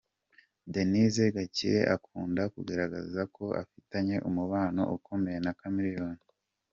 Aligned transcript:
Denise 0.73 1.23
Gakire 1.35 1.81
akunda 1.95 2.43
kugaragaza 2.53 3.21
ko 3.35 3.45
afitanye 3.61 4.15
umubano 4.29 4.81
ukomeye 4.97 5.39
na 5.45 5.53
Chameleone. 5.59 6.23